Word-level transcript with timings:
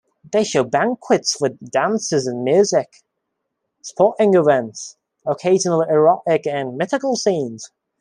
They 0.31 0.43
show 0.43 0.63
banquets 0.63 1.39
with 1.39 1.59
dances 1.69 2.25
and 2.25 2.43
music, 2.43 3.03
sporting 3.83 4.33
events, 4.33 4.97
occasional 5.27 5.81
erotic 5.83 6.47
and 6.47 6.75
mythical 6.75 7.15
scenes. 7.15 7.69